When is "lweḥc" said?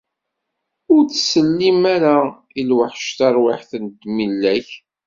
2.69-3.05